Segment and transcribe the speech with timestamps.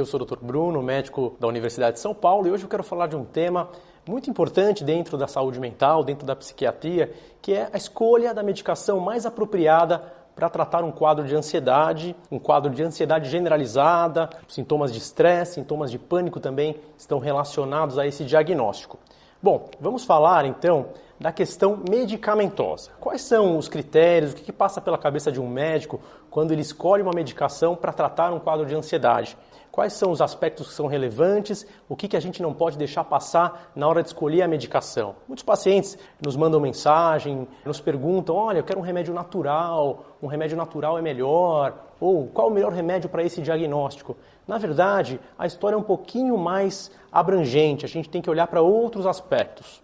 [0.00, 0.38] Eu sou o Dr.
[0.40, 3.68] Bruno, médico da Universidade de São Paulo, e hoje eu quero falar de um tema
[4.08, 8.98] muito importante dentro da saúde mental, dentro da psiquiatria, que é a escolha da medicação
[8.98, 9.98] mais apropriada
[10.34, 15.90] para tratar um quadro de ansiedade, um quadro de ansiedade generalizada, sintomas de estresse, sintomas
[15.90, 18.98] de pânico também estão relacionados a esse diagnóstico.
[19.42, 20.86] Bom, vamos falar então
[21.20, 22.90] da questão medicamentosa.
[22.98, 26.00] Quais são os critérios, o que, passa pela cabeça de um médico
[26.30, 29.36] quando ele escolhe uma medicação para tratar um quadro de ansiedade?
[29.70, 31.66] Quais são os aspectos que são relevantes?
[31.88, 35.14] O que, que a gente não pode deixar passar na hora de escolher a medicação?
[35.28, 40.56] Muitos pacientes nos mandam mensagem, nos perguntam: olha, eu quero um remédio natural, um remédio
[40.56, 44.16] natural é melhor, ou qual o melhor remédio para esse diagnóstico?
[44.48, 48.62] Na verdade, a história é um pouquinho mais abrangente, a gente tem que olhar para
[48.62, 49.80] outros aspectos.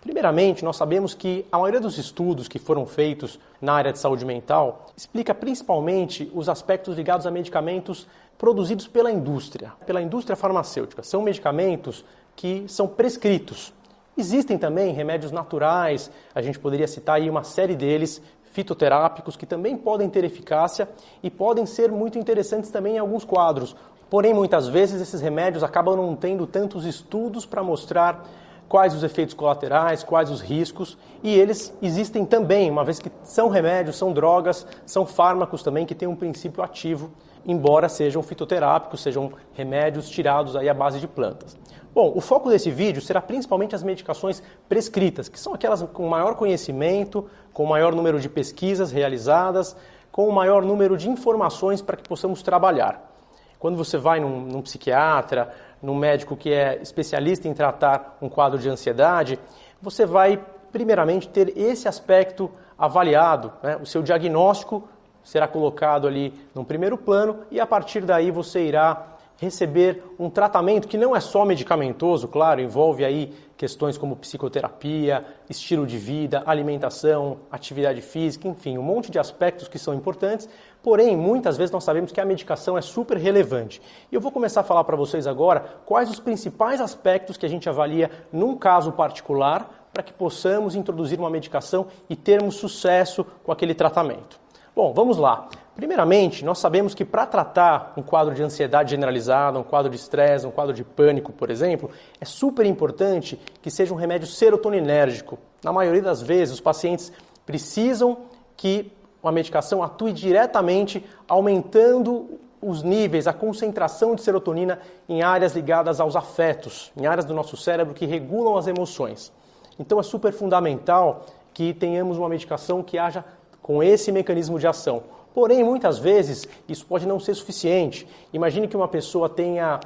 [0.00, 4.24] Primeiramente, nós sabemos que a maioria dos estudos que foram feitos na área de saúde
[4.24, 8.08] mental explica principalmente os aspectos ligados a medicamentos
[8.38, 11.02] produzidos pela indústria, pela indústria farmacêutica.
[11.02, 12.02] São medicamentos
[12.34, 13.74] que são prescritos.
[14.16, 18.22] Existem também remédios naturais, a gente poderia citar aí uma série deles,
[18.52, 20.88] fitoterápicos, que também podem ter eficácia
[21.22, 23.76] e podem ser muito interessantes também em alguns quadros.
[24.08, 28.26] Porém, muitas vezes esses remédios acabam não tendo tantos estudos para mostrar
[28.70, 33.48] quais os efeitos colaterais, quais os riscos, e eles existem também, uma vez que são
[33.48, 37.10] remédios, são drogas, são fármacos também que têm um princípio ativo,
[37.44, 41.58] embora sejam fitoterápicos, sejam remédios tirados aí à base de plantas.
[41.92, 46.36] Bom, o foco desse vídeo será principalmente as medicações prescritas, que são aquelas com maior
[46.36, 49.76] conhecimento, com maior número de pesquisas realizadas,
[50.12, 53.10] com o maior número de informações para que possamos trabalhar.
[53.58, 55.52] Quando você vai num, num psiquiatra,
[55.82, 59.38] num médico que é especialista em tratar um quadro de ansiedade,
[59.80, 63.76] você vai primeiramente ter esse aspecto avaliado, né?
[63.76, 64.88] o seu diagnóstico
[65.22, 69.09] será colocado ali num primeiro plano e a partir daí você irá
[69.40, 75.86] receber um tratamento que não é só medicamentoso, claro, envolve aí questões como psicoterapia, estilo
[75.86, 80.46] de vida, alimentação, atividade física, enfim, um monte de aspectos que são importantes,
[80.82, 83.80] porém, muitas vezes nós sabemos que a medicação é super relevante.
[84.12, 87.48] E eu vou começar a falar para vocês agora quais os principais aspectos que a
[87.48, 93.50] gente avalia num caso particular para que possamos introduzir uma medicação e termos sucesso com
[93.50, 94.38] aquele tratamento.
[94.76, 95.48] Bom, vamos lá.
[95.74, 100.46] Primeiramente, nós sabemos que para tratar um quadro de ansiedade generalizada, um quadro de estresse,
[100.46, 105.38] um quadro de pânico, por exemplo, é super importante que seja um remédio serotoninérgico.
[105.64, 107.12] Na maioria das vezes, os pacientes
[107.46, 108.18] precisam
[108.56, 108.92] que
[109.22, 114.78] uma medicação atue diretamente aumentando os níveis, a concentração de serotonina
[115.08, 119.32] em áreas ligadas aos afetos, em áreas do nosso cérebro que regulam as emoções.
[119.78, 123.24] Então é super fundamental que tenhamos uma medicação que haja
[123.62, 125.02] com esse mecanismo de ação.
[125.34, 128.06] Porém, muitas vezes isso pode não ser suficiente.
[128.32, 129.78] Imagine que uma pessoa tenha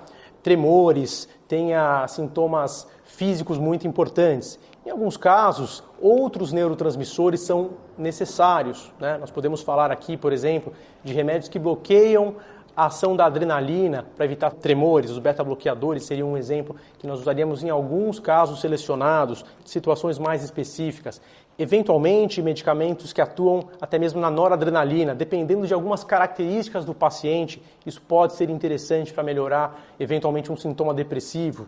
[0.43, 4.59] tremores, tenha sintomas físicos muito importantes.
[4.84, 8.93] Em alguns casos, outros neurotransmissores são necessários.
[9.00, 9.16] Né?
[9.19, 10.72] Nós podemos falar aqui, por exemplo,
[11.03, 12.37] de remédios que bloqueiam
[12.76, 15.11] a ação da adrenalina para evitar tremores.
[15.11, 21.21] Os beta-bloqueadores seriam um exemplo que nós usaríamos em alguns casos selecionados, situações mais específicas
[21.59, 28.01] eventualmente medicamentos que atuam até mesmo na noradrenalina, dependendo de algumas características do paciente, isso
[28.03, 31.67] pode ser interessante para melhorar eventualmente um sintoma depressivo.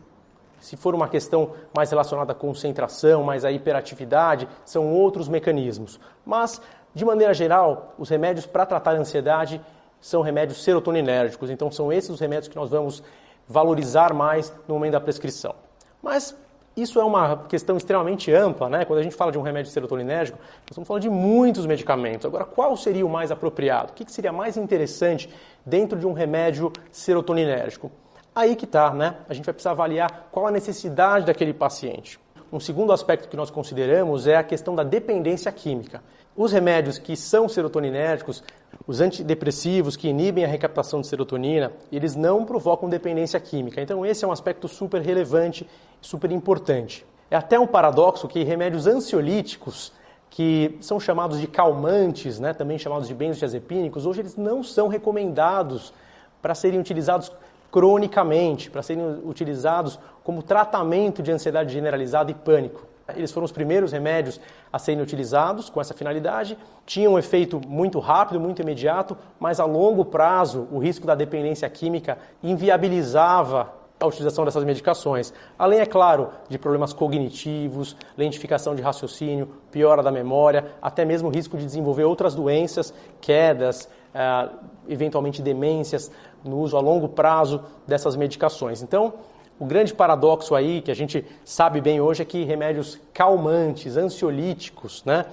[0.61, 6.01] Se for uma questão mais relacionada à concentração, mais à hiperatividade, são outros mecanismos.
[6.25, 6.61] Mas,
[6.95, 9.61] de maneira geral, os remédios para tratar a ansiedade
[10.01, 13.03] são remédios serotoninérgicos, então são esses os remédios que nós vamos
[13.49, 15.55] valorizar mais no momento da prescrição.
[16.03, 16.37] Mas
[16.77, 18.85] isso é uma questão extremamente ampla, né?
[18.85, 22.27] Quando a gente fala de um remédio serotoninérgico, nós estamos falando de muitos medicamentos.
[22.27, 23.93] Agora, qual seria o mais apropriado?
[23.93, 25.31] O que seria mais interessante
[25.65, 27.91] dentro de um remédio serotoninérgico?
[28.35, 29.17] Aí que está, né?
[29.27, 32.21] A gente vai precisar avaliar qual a necessidade daquele paciente.
[32.53, 36.03] Um segundo aspecto que nós consideramos é a questão da dependência química.
[36.37, 38.45] Os remédios que são serotoninérgicos,
[38.87, 43.81] os antidepressivos que inibem a recaptação de serotonina, eles não provocam dependência química.
[43.81, 45.67] Então, esse é um aspecto super relevante,
[46.01, 47.05] super importante.
[47.31, 49.93] É até um paradoxo que remédios ansiolíticos,
[50.31, 55.93] que são chamados de calmantes, né, também chamados de benzodiazepínicos, hoje eles não são recomendados
[56.41, 57.33] para serem utilizados
[57.73, 62.87] cronicamente, para serem utilizados como tratamento de ansiedade generalizada e pânico.
[63.15, 64.41] Eles foram os primeiros remédios
[64.73, 69.65] a serem utilizados com essa finalidade, tinham um efeito muito rápido, muito imediato, mas a
[69.65, 75.33] longo prazo o risco da dependência química inviabilizava a utilização dessas medicações.
[75.59, 81.57] Além, é claro, de problemas cognitivos, lentificação de raciocínio, piora da memória, até mesmo risco
[81.57, 84.55] de desenvolver outras doenças, quedas, uh,
[84.87, 86.11] eventualmente demências
[86.45, 88.83] no uso a longo prazo dessas medicações.
[88.83, 89.15] Então,
[89.59, 95.03] o grande paradoxo aí que a gente sabe bem hoje é que remédios calmantes, ansiolíticos,
[95.05, 95.25] né,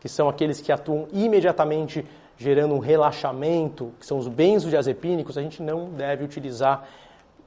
[0.00, 2.04] que são aqueles que atuam imediatamente
[2.38, 6.86] gerando um relaxamento, que são os benzodiazepínicos, a gente não deve utilizar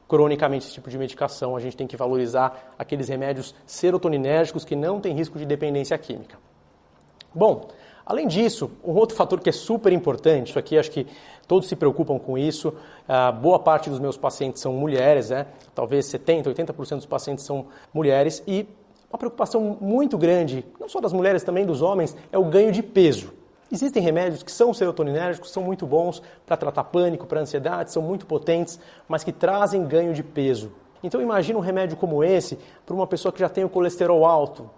[0.07, 1.55] cronicamente esse tipo de medicação.
[1.55, 6.37] A gente tem que valorizar aqueles remédios serotoninérgicos que não têm risco de dependência química.
[7.33, 7.67] Bom,
[8.09, 11.05] além disso, um outro fator que é super importante, isso aqui acho que
[11.47, 15.45] todos se preocupam com isso, uh, boa parte dos meus pacientes são mulheres, né?
[15.75, 18.67] talvez 70%, 80% dos pacientes são mulheres, e
[19.11, 22.81] uma preocupação muito grande, não só das mulheres, também dos homens, é o ganho de
[22.81, 23.31] peso.
[23.71, 28.25] Existem remédios que são serotoninérgicos, são muito bons para tratar pânico, para ansiedade, são muito
[28.25, 30.71] potentes, mas que trazem ganho de peso.
[31.03, 32.57] Então imagine um remédio como esse
[32.87, 34.69] para uma pessoa que já tem o colesterol alto,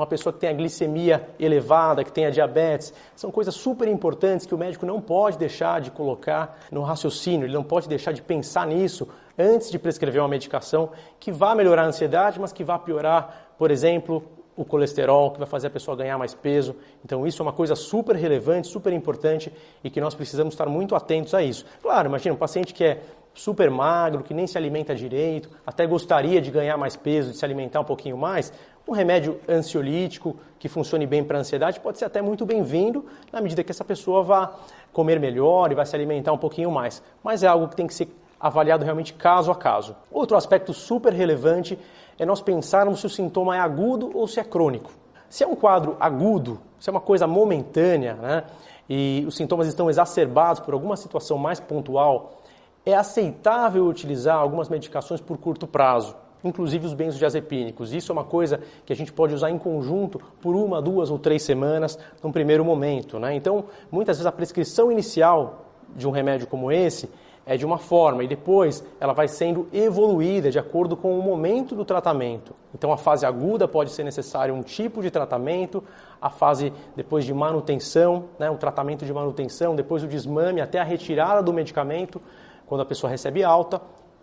[0.00, 2.92] uma pessoa que tem a glicemia elevada, que tem a diabetes.
[3.14, 7.54] São coisas super importantes que o médico não pode deixar de colocar no raciocínio, ele
[7.54, 9.08] não pode deixar de pensar nisso
[9.38, 13.70] antes de prescrever uma medicação que vá melhorar a ansiedade, mas que vá piorar, por
[13.70, 14.22] exemplo,
[14.56, 16.76] o colesterol, que vai fazer a pessoa ganhar mais peso.
[17.04, 19.52] Então, isso é uma coisa super relevante, super importante
[19.82, 21.64] e que nós precisamos estar muito atentos a isso.
[21.80, 23.00] Claro, imagina um paciente que é
[23.32, 27.44] super magro, que nem se alimenta direito, até gostaria de ganhar mais peso, de se
[27.44, 28.52] alimentar um pouquinho mais,
[28.90, 33.40] um remédio ansiolítico que funcione bem para a ansiedade pode ser até muito bem-vindo na
[33.40, 34.52] medida que essa pessoa vá
[34.92, 37.00] comer melhor e vai se alimentar um pouquinho mais.
[37.22, 38.08] Mas é algo que tem que ser
[38.40, 39.94] avaliado realmente caso a caso.
[40.10, 41.78] Outro aspecto super relevante
[42.18, 44.90] é nós pensarmos se o sintoma é agudo ou se é crônico.
[45.28, 48.44] Se é um quadro agudo, se é uma coisa momentânea, né,
[48.88, 52.42] e os sintomas estão exacerbados por alguma situação mais pontual,
[52.84, 57.92] é aceitável utilizar algumas medicações por curto prazo, inclusive os benzodiazepínicos.
[57.92, 61.18] Isso é uma coisa que a gente pode usar em conjunto por uma, duas ou
[61.18, 63.18] três semanas num primeiro momento.
[63.18, 63.34] Né?
[63.34, 67.08] Então, muitas vezes a prescrição inicial de um remédio como esse
[67.46, 71.74] é de uma forma e depois ela vai sendo evoluída de acordo com o momento
[71.74, 72.54] do tratamento.
[72.74, 75.82] Então, a fase aguda pode ser necessário um tipo de tratamento,
[76.20, 80.84] a fase depois de manutenção, né, o tratamento de manutenção, depois o desmame até a
[80.84, 82.20] retirada do medicamento,
[82.66, 83.80] quando a pessoa recebe alta,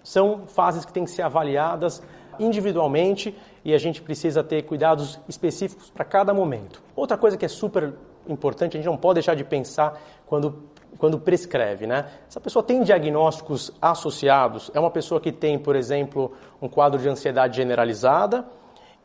[0.08, 2.02] são fases que têm que ser avaliadas
[2.40, 6.82] individualmente e a gente precisa ter cuidados específicos para cada momento.
[6.96, 7.94] Outra coisa que é super
[8.26, 10.64] importante, a gente não pode deixar de pensar quando
[10.98, 12.08] quando prescreve, né?
[12.28, 16.32] Essa pessoa tem diagnósticos associados, é uma pessoa que tem, por exemplo,
[16.62, 18.48] um quadro de ansiedade generalizada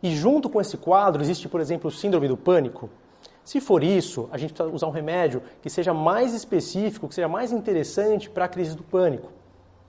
[0.01, 2.89] e junto com esse quadro existe, por exemplo, síndrome do pânico.
[3.45, 7.29] Se for isso, a gente precisa usar um remédio que seja mais específico, que seja
[7.29, 9.42] mais interessante para a crise do pânico.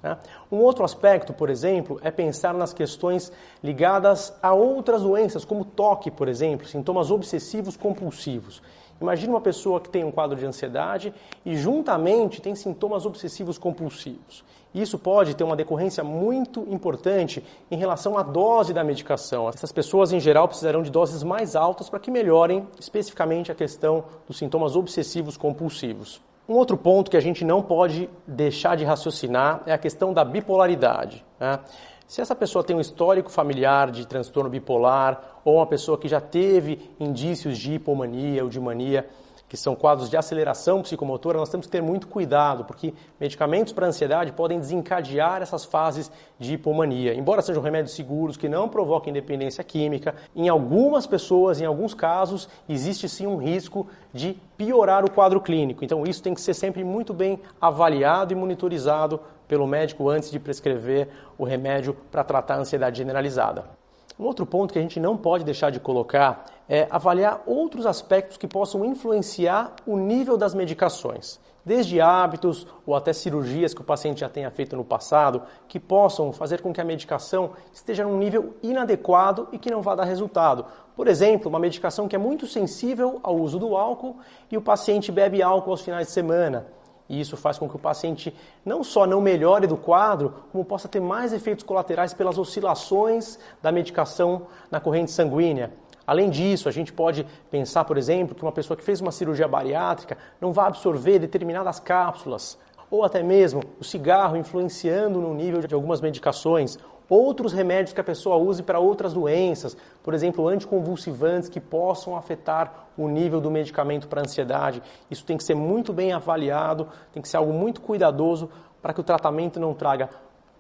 [0.04, 0.18] Né?
[0.52, 3.32] Um outro aspecto, por exemplo, é pensar nas questões
[3.64, 8.62] ligadas a outras doenças, como toque, por exemplo, sintomas obsessivos compulsivos.
[9.02, 11.14] Imagine uma pessoa que tem um quadro de ansiedade
[11.46, 14.44] e juntamente tem sintomas obsessivos compulsivos.
[14.74, 19.48] Isso pode ter uma decorrência muito importante em relação à dose da medicação.
[19.48, 24.06] Essas pessoas, em geral, precisarão de doses mais altas para que melhorem especificamente a questão
[24.28, 26.22] dos sintomas obsessivos compulsivos.
[26.48, 30.26] Um outro ponto que a gente não pode deixar de raciocinar é a questão da
[30.26, 31.24] bipolaridade.
[31.40, 31.60] Né?
[32.06, 36.20] Se essa pessoa tem um histórico familiar de transtorno bipolar ou uma pessoa que já
[36.20, 39.08] teve indícios de hipomania ou de mania,
[39.54, 43.86] que são quadros de aceleração psicomotora, nós temos que ter muito cuidado, porque medicamentos para
[43.86, 47.14] ansiedade podem desencadear essas fases de hipomania.
[47.14, 52.50] Embora sejam remédios seguros que não provoquem dependência química, em algumas pessoas, em alguns casos,
[52.68, 55.86] existe sim um risco de piorar o quadro clínico.
[55.86, 60.40] Então isso tem que ser sempre muito bem avaliado e monitorizado pelo médico antes de
[60.40, 63.83] prescrever o remédio para tratar a ansiedade generalizada.
[64.20, 68.38] Um outro ponto que a gente não pode deixar de colocar é avaliar outros aspectos
[68.38, 74.20] que possam influenciar o nível das medicações, desde hábitos ou até cirurgias que o paciente
[74.20, 78.54] já tenha feito no passado, que possam fazer com que a medicação esteja num nível
[78.62, 80.66] inadequado e que não vá dar resultado.
[80.96, 84.18] Por exemplo, uma medicação que é muito sensível ao uso do álcool
[84.52, 86.68] e o paciente bebe álcool aos finais de semana
[87.14, 88.34] e isso faz com que o paciente
[88.66, 93.72] não só não melhore do quadro, como possa ter mais efeitos colaterais pelas oscilações da
[93.72, 95.72] medicação na corrente sanguínea.
[96.08, 99.48] Além disso, a gente pode pensar, por exemplo, que uma pessoa que fez uma cirurgia
[99.48, 102.58] bariátrica não vai absorver determinadas cápsulas,
[102.90, 106.80] ou até mesmo o cigarro influenciando no nível de algumas medicações,
[107.14, 112.88] outros remédios que a pessoa use para outras doenças, por exemplo, anticonvulsivantes que possam afetar
[112.98, 114.82] o nível do medicamento para ansiedade.
[115.10, 118.50] Isso tem que ser muito bem avaliado, tem que ser algo muito cuidadoso
[118.82, 120.10] para que o tratamento não traga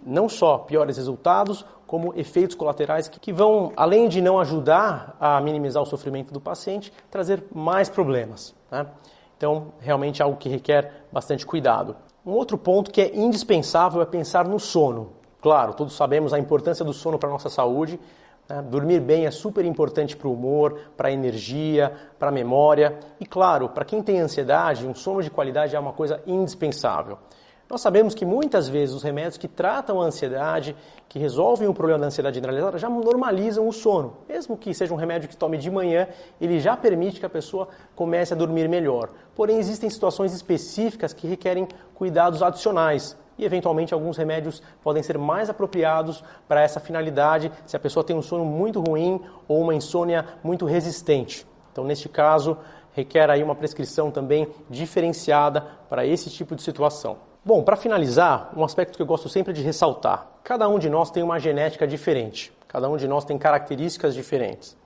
[0.05, 5.81] não só piores resultados, como efeitos colaterais que vão, além de não ajudar a minimizar
[5.81, 8.55] o sofrimento do paciente, trazer mais problemas.
[8.71, 8.85] Né?
[9.37, 11.95] Então, realmente é algo que requer bastante cuidado.
[12.25, 15.22] Um outro ponto que é indispensável é pensar no sono.
[15.43, 17.99] Claro, todos sabemos a importância do sono para a nossa saúde.
[18.47, 18.61] Né?
[18.61, 22.97] Dormir bem é super importante para o humor, para a energia, para a memória.
[23.19, 27.17] E, claro, para quem tem ansiedade, um sono de qualidade é uma coisa indispensável.
[27.69, 30.77] Nós sabemos que muitas vezes os remédios que tratam a ansiedade,
[31.09, 34.19] que resolvem o problema da ansiedade generalizada, já normalizam o sono.
[34.29, 36.07] Mesmo que seja um remédio que tome de manhã,
[36.39, 39.09] ele já permite que a pessoa comece a dormir melhor.
[39.35, 43.21] Porém, existem situações específicas que requerem cuidados adicionais.
[43.37, 48.15] E, eventualmente, alguns remédios podem ser mais apropriados para essa finalidade se a pessoa tem
[48.15, 51.45] um sono muito ruim ou uma insônia muito resistente.
[51.71, 52.57] Então, neste caso,
[52.93, 57.17] requer aí uma prescrição também diferenciada para esse tipo de situação.
[57.43, 61.11] Bom, para finalizar, um aspecto que eu gosto sempre de ressaltar: cada um de nós
[61.11, 64.77] tem uma genética diferente, cada um de nós tem características diferentes.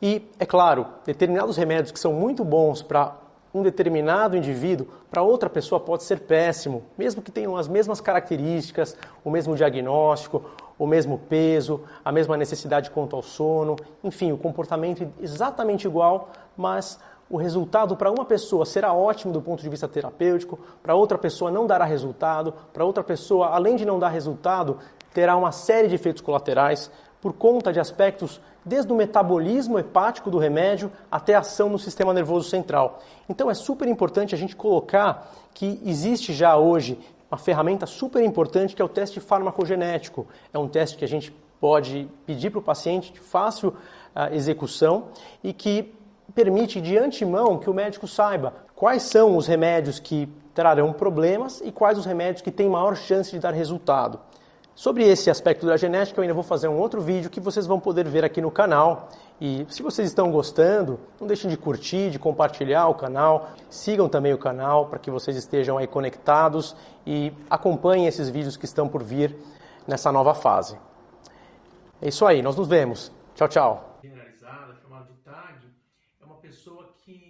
[0.00, 3.16] E, é claro, determinados remédios que são muito bons para
[3.58, 8.96] um determinado indivíduo, para outra pessoa pode ser péssimo, mesmo que tenham as mesmas características,
[9.24, 10.42] o mesmo diagnóstico,
[10.78, 17.00] o mesmo peso, a mesma necessidade quanto ao sono, enfim, o comportamento exatamente igual, mas
[17.28, 21.50] o resultado para uma pessoa será ótimo do ponto de vista terapêutico, para outra pessoa
[21.50, 24.78] não dará resultado, para outra pessoa, além de não dar resultado,
[25.12, 30.38] terá uma série de efeitos colaterais por conta de aspectos desde o metabolismo hepático do
[30.38, 33.00] remédio até a ação no sistema nervoso central.
[33.28, 36.98] Então é super importante a gente colocar que existe já hoje
[37.30, 40.26] uma ferramenta super importante que é o teste farmacogenético.
[40.52, 45.08] É um teste que a gente pode pedir para o paciente de fácil uh, execução
[45.42, 45.92] e que
[46.34, 51.72] permite de antemão que o médico saiba quais são os remédios que trarão problemas e
[51.72, 54.20] quais os remédios que têm maior chance de dar resultado.
[54.78, 57.80] Sobre esse aspecto da genética, eu ainda vou fazer um outro vídeo que vocês vão
[57.80, 59.08] poder ver aqui no canal.
[59.40, 63.50] E se vocês estão gostando, não deixem de curtir, de compartilhar o canal.
[63.68, 68.66] Sigam também o canal para que vocês estejam aí conectados e acompanhem esses vídeos que
[68.66, 69.34] estão por vir
[69.84, 70.78] nessa nova fase.
[72.00, 73.10] É isso aí, nós nos vemos.
[73.34, 73.87] Tchau, tchau.